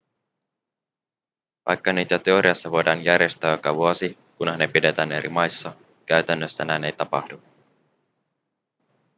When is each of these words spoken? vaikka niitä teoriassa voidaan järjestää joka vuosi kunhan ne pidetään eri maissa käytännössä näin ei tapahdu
vaikka 1.65 1.93
niitä 1.93 2.19
teoriassa 2.19 2.71
voidaan 2.71 3.03
järjestää 3.05 3.51
joka 3.51 3.75
vuosi 3.75 4.17
kunhan 4.37 4.59
ne 4.59 4.67
pidetään 4.67 5.11
eri 5.11 5.29
maissa 5.29 5.73
käytännössä 6.05 6.65
näin 6.65 6.83
ei 6.83 6.91
tapahdu 6.91 7.41